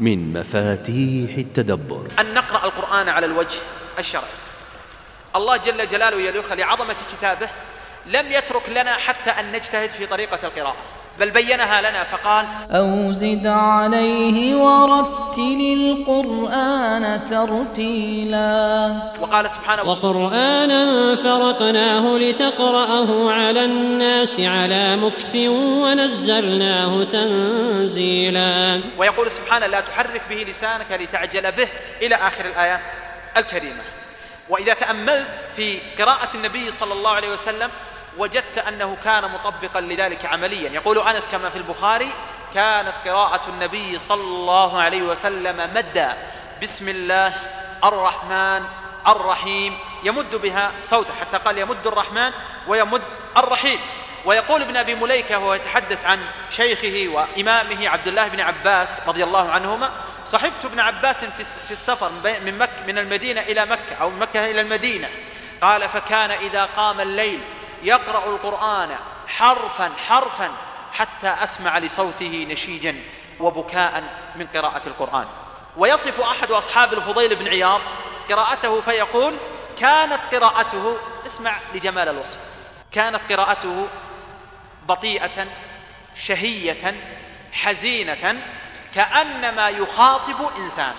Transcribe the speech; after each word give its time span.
من 0.00 0.32
مفاتيح 0.32 1.36
التدبر. 1.36 2.08
أن 2.20 2.34
نقرأ 2.34 2.64
القرآن 2.64 3.08
على 3.08 3.26
الوجه 3.26 3.58
الشرعي. 3.98 4.24
الله 5.36 5.56
جل 5.56 5.88
جلاله 5.88 6.20
يليخ 6.20 6.52
لعظمة 6.52 6.96
كتابه 7.12 7.48
لم 8.06 8.32
يترك 8.32 8.68
لنا 8.68 8.92
حتى 8.92 9.30
أن 9.30 9.52
نجتهد 9.52 9.90
في 9.90 10.06
طريقة 10.06 10.46
القراءة. 10.46 10.76
بل 11.20 11.30
بينها 11.30 11.80
لنا 11.80 12.04
فقال 12.04 12.46
أو 12.70 13.12
زد 13.12 13.46
عليه 13.46 14.56
ورتل 14.56 15.60
القرآن 15.80 17.24
ترتيلا. 17.30 19.02
وقال 19.20 19.50
سبحانه 19.50 19.82
وقرآنا 19.82 21.16
فرقناه 21.16 22.18
لتقرأه 22.18 23.32
على 23.32 23.64
الناس 23.64 24.40
على 24.40 24.96
مكث 24.96 25.36
ونزلناه 25.82 27.04
تنزيلا. 27.04 28.80
ويقول 28.98 29.32
سبحانه 29.32 29.66
لا 29.66 29.80
تحرك 29.80 30.22
به 30.30 30.46
لسانك 30.48 30.92
لتعجل 31.00 31.52
به 31.52 31.68
إلى 32.02 32.14
آخر 32.14 32.44
الآيات 32.44 32.82
الكريمة. 33.36 33.82
وإذا 34.48 34.74
تأملت 34.74 35.42
في 35.56 35.78
قراءة 35.98 36.28
النبي 36.34 36.70
صلى 36.70 36.92
الله 36.92 37.10
عليه 37.10 37.32
وسلم 37.32 37.70
وجدت 38.18 38.58
أنه 38.58 38.96
كان 39.04 39.30
مطبقا 39.30 39.80
لذلك 39.80 40.26
عمليا. 40.26 40.70
يقول 40.70 40.98
أنس 41.08 41.28
كما 41.28 41.50
في 41.50 41.56
البخاري 41.56 42.10
كانت 42.54 42.96
قراءة 43.04 43.48
النبي 43.48 43.98
صلى 43.98 44.22
الله 44.22 44.80
عليه 44.80 45.02
وسلم 45.02 45.70
مدا 45.74 46.16
بسم 46.62 46.88
الله 46.88 47.32
الرحمن 47.84 48.64
الرحيم. 49.08 49.78
يمد 50.02 50.36
بها 50.36 50.72
صوته 50.82 51.14
حتى 51.20 51.38
قال 51.38 51.58
يمد 51.58 51.86
الرحمن 51.86 52.32
ويمد 52.68 53.02
الرحيم. 53.36 53.80
ويقول 54.24 54.62
ابن 54.62 54.76
أبي 54.76 54.94
مليكة 54.94 55.38
وهو 55.38 55.54
يتحدث 55.54 56.04
عن 56.04 56.20
شيخه 56.50 57.08
وإمامه 57.08 57.88
عبد 57.88 58.08
الله 58.08 58.28
بن 58.28 58.40
عباس 58.40 59.00
رضي 59.08 59.24
الله 59.24 59.50
عنهما 59.50 59.90
صحبت 60.26 60.64
ابن 60.64 60.80
عباس 60.80 61.24
في 61.24 61.70
السفر 61.70 62.10
من 62.44 62.58
مكة 62.58 62.86
من 62.86 62.98
المدينة 62.98 63.40
إلى 63.40 63.66
مكة 63.66 63.94
أو 64.00 64.10
من 64.10 64.18
مكة 64.18 64.44
إلى 64.50 64.60
المدينة. 64.60 65.08
قال 65.62 65.88
فكان 65.88 66.30
إذا 66.30 66.64
قام 66.64 67.00
الليل 67.00 67.40
يقرأ 67.82 68.30
القرآن 68.30 68.96
حرفا 69.26 69.92
حرفا 70.08 70.50
حتى 70.92 71.28
أسمع 71.28 71.78
لصوته 71.78 72.46
نشيجا 72.50 72.96
وبكاء 73.40 74.04
من 74.36 74.46
قراءة 74.46 74.88
القرآن. 74.88 75.26
ويصف 75.76 76.20
أحد 76.20 76.50
أصحاب 76.50 76.92
الفضيل 76.92 77.36
بن 77.36 77.48
عياض 77.48 77.80
قراءته 78.30 78.80
فيقول 78.80 79.34
كانت 79.78 80.34
قراءته 80.34 80.96
اسمع 81.26 81.52
لجمال 81.74 82.08
الوصف 82.08 82.38
كانت 82.92 83.32
قراءته 83.32 83.88
بطيئة 84.88 85.46
شهية 86.14 86.94
حزينة 87.52 88.42
كأنما 88.94 89.68
يخاطب 89.68 90.50
إنسان. 90.58 90.94